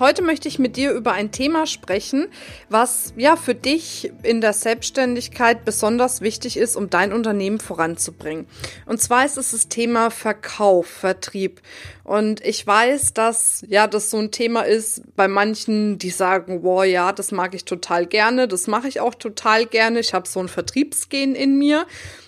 [0.00, 2.28] Heute möchte ich mit dir über ein Thema sprechen,
[2.70, 8.46] was ja für dich in der Selbstständigkeit besonders wichtig ist, um dein Unternehmen voranzubringen.
[8.86, 11.60] Und zwar ist es das Thema Verkauf, Vertrieb.
[12.02, 16.82] Und ich weiß, dass ja das so ein Thema ist bei manchen, die sagen, wow,
[16.82, 20.00] ja, das mag ich total gerne, das mache ich auch total gerne.
[20.00, 21.86] Ich habe so ein Vertriebsgehen in mir.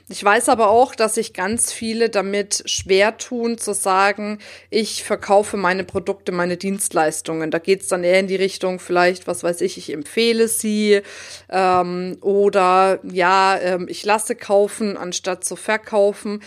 [0.08, 5.56] Ich weiß aber auch, dass sich ganz viele damit schwer tun, zu sagen, ich verkaufe
[5.56, 7.50] meine Produkte, meine Dienstleistungen.
[7.50, 11.02] Da geht es dann eher in die Richtung, vielleicht, was weiß ich, ich empfehle sie
[11.48, 16.42] ähm, oder ja, ähm, ich lasse kaufen, anstatt zu verkaufen.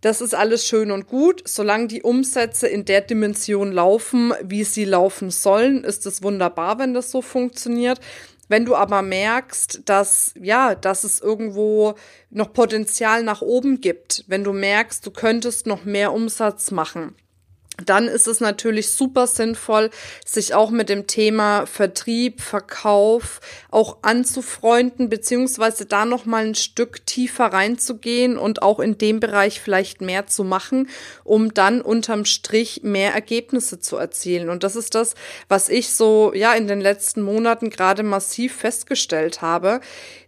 [0.00, 1.42] Das ist alles schön und gut.
[1.46, 6.94] Solange die Umsätze in der Dimension laufen, wie sie laufen sollen, ist es wunderbar, wenn
[6.94, 8.00] das so funktioniert.
[8.48, 11.94] Wenn du aber merkst, dass, ja, dass es irgendwo
[12.30, 17.14] noch Potenzial nach oben gibt, wenn du merkst, du könntest noch mehr Umsatz machen,
[17.86, 19.90] dann ist es natürlich super sinnvoll,
[20.24, 27.06] sich auch mit dem Thema Vertrieb, Verkauf auch anzufreunden, beziehungsweise da noch mal ein Stück
[27.06, 30.88] tiefer reinzugehen und auch in dem Bereich vielleicht mehr zu machen,
[31.24, 34.50] um dann unterm Strich mehr Ergebnisse zu erzielen.
[34.50, 35.14] Und das ist das,
[35.48, 39.80] was ich so, ja, in den letzten Monaten gerade massiv festgestellt habe.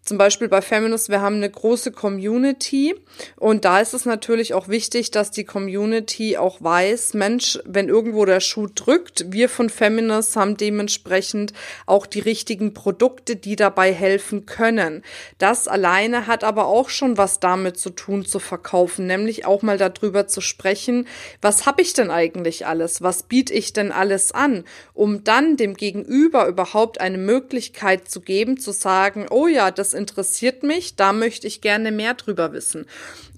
[0.04, 2.96] Zum Beispiel bei Feminist, wir haben eine große Community
[3.36, 8.24] und da ist es natürlich auch wichtig, dass die Community auch weiß, Mensch, wenn irgendwo
[8.24, 11.52] der Schuh drückt, wir von Feminist haben dementsprechend
[11.86, 15.02] auch die richtigen Produkte, die dabei helfen können.
[15.38, 19.78] Das alleine hat aber auch schon was damit zu tun, zu verkaufen, nämlich auch mal
[19.78, 21.06] darüber zu sprechen,
[21.40, 24.64] was habe ich denn eigentlich alles, was biete ich denn alles an,
[24.94, 30.62] um dann dem Gegenüber überhaupt eine Möglichkeit zu geben, zu sagen, oh ja, das interessiert
[30.62, 32.86] mich, da möchte ich gerne mehr drüber wissen.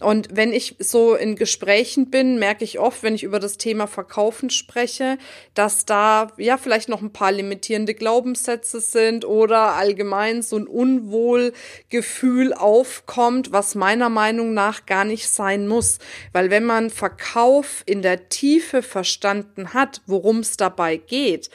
[0.01, 3.87] Und wenn ich so in Gesprächen bin, merke ich oft, wenn ich über das Thema
[3.95, 5.17] Verkaufen spreche,
[5.55, 12.53] dass da ja vielleicht noch ein paar limitierende Glaubenssätze sind oder allgemein so ein Unwohlgefühl
[12.53, 15.99] aufkommt, was meiner Meinung nach gar nicht sein muss.
[16.33, 21.49] Weil wenn man Verkauf in der Tiefe verstanden hat, worum es dabei geht,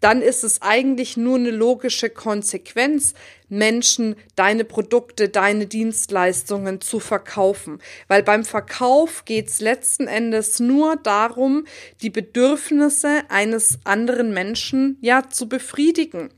[0.00, 3.14] dann ist es eigentlich nur eine logische Konsequenz,
[3.48, 7.80] Menschen deine Produkte, deine Dienstleistungen zu verkaufen.
[8.08, 11.66] Weil beim Verkauf geht's letzten Endes nur darum,
[12.00, 16.30] die Bedürfnisse eines anderen Menschen ja zu befriedigen.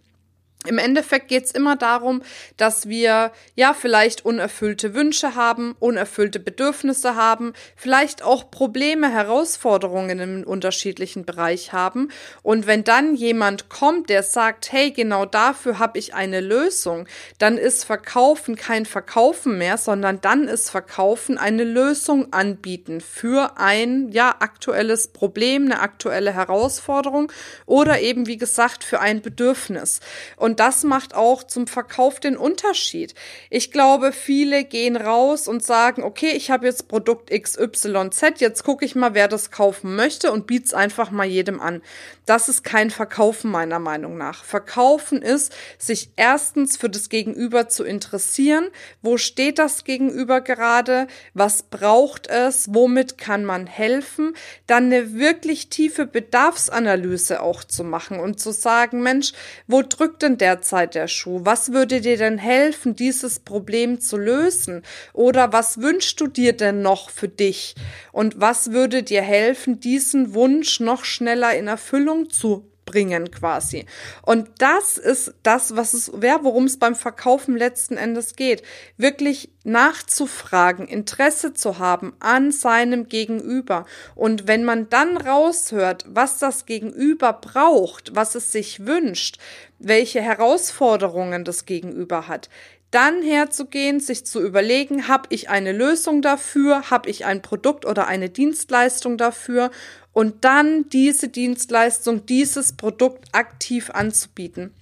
[0.65, 2.23] Im Endeffekt geht es immer darum,
[2.57, 10.45] dass wir ja vielleicht unerfüllte Wünsche haben, unerfüllte Bedürfnisse haben, vielleicht auch Probleme, Herausforderungen im
[10.45, 12.11] unterschiedlichen Bereich haben.
[12.43, 17.09] Und wenn dann jemand kommt, der sagt, hey, genau dafür habe ich eine Lösung,
[17.39, 24.13] dann ist Verkaufen kein Verkaufen mehr, sondern dann ist Verkaufen eine Lösung anbieten für ein
[24.13, 27.33] ja aktuelles Problem, eine aktuelle Herausforderung
[27.67, 29.99] oder eben wie gesagt für ein Bedürfnis.
[30.37, 33.15] Und und das macht auch zum Verkauf den Unterschied.
[33.49, 38.85] Ich glaube, viele gehen raus und sagen, okay, ich habe jetzt Produkt XYZ, jetzt gucke
[38.85, 41.81] ich mal, wer das kaufen möchte und biet's einfach mal jedem an.
[42.27, 44.45] Das ist kein Verkaufen meiner Meinung nach.
[44.45, 48.69] Verkaufen ist, sich erstens für das Gegenüber zu interessieren.
[49.01, 51.07] Wo steht das Gegenüber gerade?
[51.33, 52.73] Was braucht es?
[52.75, 54.35] Womit kann man helfen?
[54.67, 59.33] Dann eine wirklich tiefe Bedarfsanalyse auch zu machen und zu sagen, Mensch,
[59.67, 61.41] wo drückt denn derzeit der Schuh?
[61.45, 64.83] Was würde dir denn helfen, dieses Problem zu lösen?
[65.15, 67.75] Oder was wünschst du dir denn noch für dich?
[68.13, 73.87] Und was würde dir helfen, diesen Wunsch noch schneller in Erfüllung zu bringen quasi.
[74.23, 78.63] Und das ist das, was es wäre, worum es beim Verkaufen letzten Endes geht.
[78.97, 83.87] Wirklich nachzufragen, Interesse zu haben an seinem Gegenüber.
[84.15, 89.39] Und wenn man dann raushört, was das Gegenüber braucht, was es sich wünscht,
[89.79, 92.49] welche Herausforderungen das Gegenüber hat,
[92.93, 98.07] dann herzugehen, sich zu überlegen, habe ich eine Lösung dafür, habe ich ein Produkt oder
[98.07, 99.71] eine Dienstleistung dafür
[100.13, 104.73] und dann diese Dienstleistung, dieses Produkt aktiv anzubieten.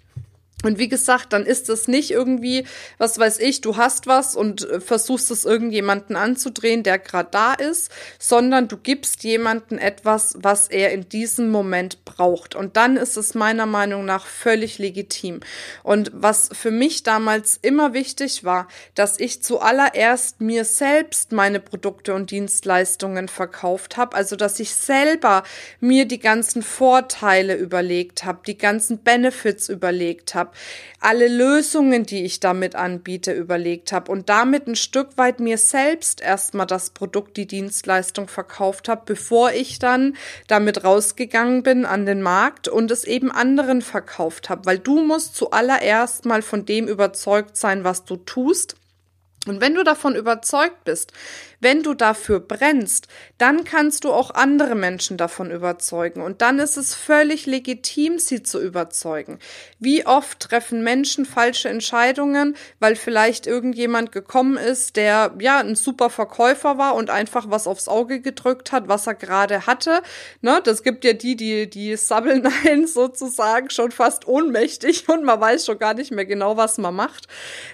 [0.62, 2.66] Und wie gesagt, dann ist es nicht irgendwie,
[2.98, 7.54] was weiß ich, du hast was und äh, versuchst es irgendjemanden anzudrehen, der gerade da
[7.54, 12.54] ist, sondern du gibst jemanden etwas, was er in diesem Moment braucht.
[12.54, 15.40] Und dann ist es meiner Meinung nach völlig legitim.
[15.82, 22.12] Und was für mich damals immer wichtig war, dass ich zuallererst mir selbst meine Produkte
[22.12, 25.42] und Dienstleistungen verkauft habe, also dass ich selber
[25.80, 30.56] mir die ganzen Vorteile überlegt habe, die ganzen Benefits überlegt habe habe,
[31.00, 36.20] alle Lösungen, die ich damit anbiete, überlegt habe und damit ein Stück weit mir selbst
[36.20, 40.16] erstmal das Produkt, die Dienstleistung verkauft habe, bevor ich dann
[40.46, 45.36] damit rausgegangen bin an den Markt und es eben anderen verkauft habe, weil du musst
[45.36, 48.76] zuallererst mal von dem überzeugt sein, was du tust.
[49.46, 51.12] Und wenn du davon überzeugt bist,
[51.60, 53.06] wenn du dafür brennst,
[53.38, 56.22] dann kannst du auch andere Menschen davon überzeugen.
[56.22, 59.38] Und dann ist es völlig legitim, sie zu überzeugen.
[59.78, 66.10] Wie oft treffen Menschen falsche Entscheidungen, weil vielleicht irgendjemand gekommen ist, der ja ein super
[66.10, 70.02] Verkäufer war und einfach was aufs Auge gedrückt hat, was er gerade hatte.
[70.42, 75.40] Ne, das gibt ja die, die, die sabbeln ein sozusagen schon fast ohnmächtig und man
[75.40, 77.26] weiß schon gar nicht mehr genau, was man macht.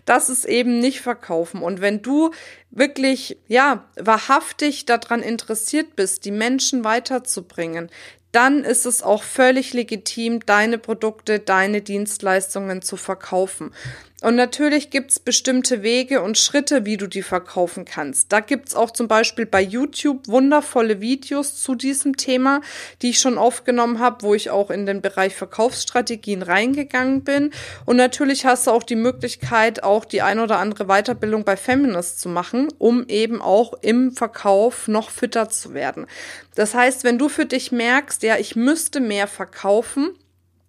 [0.04, 1.55] Das ist eben nicht verkaufen.
[1.62, 2.30] Und wenn du
[2.70, 7.90] wirklich, ja, wahrhaftig daran interessiert bist, die Menschen weiterzubringen,
[8.32, 13.72] dann ist es auch völlig legitim, deine Produkte, deine Dienstleistungen zu verkaufen.
[14.22, 18.32] Und natürlich gibt's bestimmte Wege und Schritte, wie du die verkaufen kannst.
[18.32, 22.62] Da gibt's auch zum Beispiel bei YouTube wundervolle Videos zu diesem Thema,
[23.02, 27.52] die ich schon aufgenommen habe, wo ich auch in den Bereich Verkaufsstrategien reingegangen bin.
[27.84, 32.18] Und natürlich hast du auch die Möglichkeit, auch die ein oder andere Weiterbildung bei Feminist
[32.18, 36.06] zu machen, um eben auch im Verkauf noch fitter zu werden.
[36.54, 40.10] Das heißt, wenn du für dich merkst, ja, ich müsste mehr verkaufen,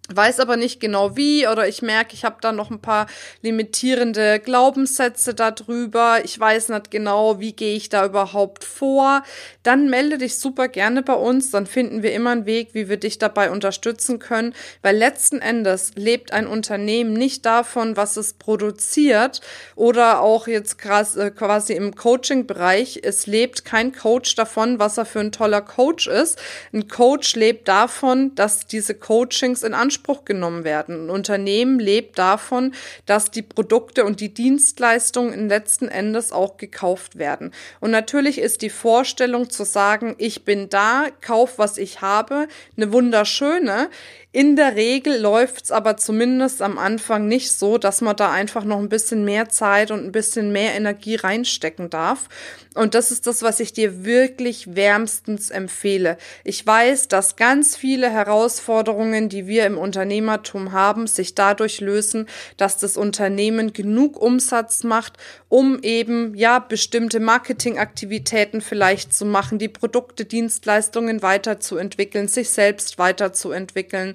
[0.08, 3.06] weiß aber nicht genau wie oder ich merke, ich habe da noch ein paar
[3.42, 9.22] limitierende Glaubenssätze darüber, ich weiß nicht genau, wie gehe ich da überhaupt vor,
[9.62, 12.96] dann melde dich super gerne bei uns, dann finden wir immer einen Weg, wie wir
[12.96, 19.42] dich dabei unterstützen können, weil letzten Endes lebt ein Unternehmen nicht davon, was es produziert
[19.76, 25.20] oder auch jetzt äh, quasi im Coaching-Bereich, es lebt kein Coach davon, was er für
[25.20, 26.38] ein toller Coach ist.
[26.72, 31.06] Ein Coach lebt davon, dass diese Coachings in Anspruch Anspruch genommen werden.
[31.06, 32.72] Ein Unternehmen lebt davon,
[33.06, 37.52] dass die Produkte und die Dienstleistungen letzten Endes auch gekauft werden.
[37.80, 42.92] Und natürlich ist die Vorstellung zu sagen, ich bin da, kauf, was ich habe, eine
[42.92, 43.90] wunderschöne.
[44.30, 48.78] In der Regel läuft's aber zumindest am Anfang nicht so, dass man da einfach noch
[48.78, 52.28] ein bisschen mehr Zeit und ein bisschen mehr Energie reinstecken darf.
[52.74, 56.18] Und das ist das, was ich dir wirklich wärmstens empfehle.
[56.44, 62.28] Ich weiß, dass ganz viele Herausforderungen, die wir im Unternehmertum haben, sich dadurch lösen,
[62.58, 65.14] dass das Unternehmen genug Umsatz macht,
[65.48, 74.14] um eben ja bestimmte Marketingaktivitäten vielleicht zu machen, die Produkte, Dienstleistungen weiterzuentwickeln, sich selbst weiterzuentwickeln.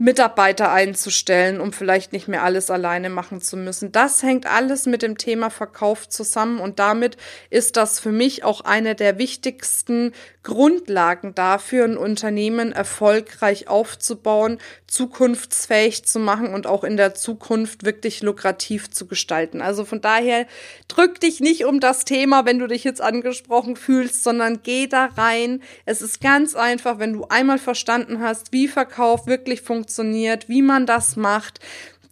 [0.00, 3.90] Mitarbeiter einzustellen, um vielleicht nicht mehr alles alleine machen zu müssen.
[3.90, 7.16] Das hängt alles mit dem Thema Verkauf zusammen und damit
[7.50, 10.12] ist das für mich auch eine der wichtigsten
[10.44, 18.22] Grundlagen dafür, ein Unternehmen erfolgreich aufzubauen, zukunftsfähig zu machen und auch in der Zukunft wirklich
[18.22, 19.60] lukrativ zu gestalten.
[19.60, 20.46] Also von daher
[20.86, 25.06] drück dich nicht um das Thema, wenn du dich jetzt angesprochen fühlst, sondern geh da
[25.16, 25.60] rein.
[25.84, 30.62] Es ist ganz einfach, wenn du einmal verstanden hast, wie Verkauf wirklich funktioniert, funktioniert, wie
[30.62, 31.60] man das macht,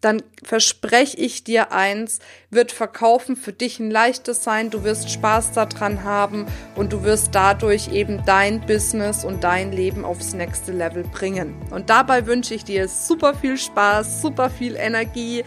[0.03, 2.21] dann verspreche ich dir eins,
[2.51, 7.35] wird Verkaufen für dich ein leichtes sein, du wirst Spaß daran haben und du wirst
[7.35, 11.57] dadurch eben dein Business und dein Leben aufs nächste Level bringen.
[11.71, 15.45] Und dabei wünsche ich dir super viel Spaß, super viel Energie,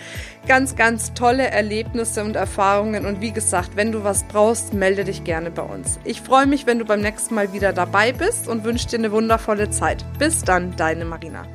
[0.47, 5.23] ganz, ganz tolle Erlebnisse und Erfahrungen und wie gesagt, wenn du was brauchst, melde dich
[5.23, 5.99] gerne bei uns.
[6.03, 9.11] Ich freue mich, wenn du beim nächsten Mal wieder dabei bist und wünsche dir eine
[9.11, 10.03] wundervolle Zeit.
[10.17, 11.47] Bis dann, deine Marina.